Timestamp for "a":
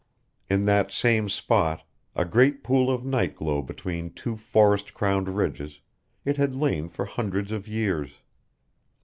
2.15-2.25